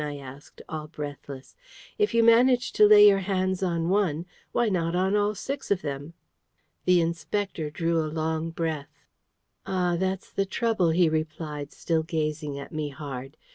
[0.03, 1.55] I asked, all breathless.
[1.99, 5.83] "If you managed to lay your hands on one, why not on all six of
[5.83, 6.15] them?"
[6.85, 8.89] The Inspector drew a long breath.
[9.67, 13.37] "Ah, that's the trouble!" he replied, still gazing at me hard.